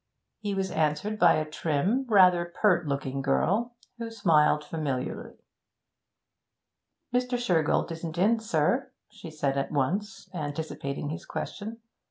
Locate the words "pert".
2.59-2.87